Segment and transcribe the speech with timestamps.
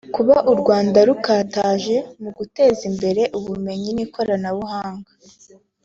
[0.15, 5.11] Kuba u Rwanda rukataje mu guteza imbere ubumenyi n’Ikoranabuhanga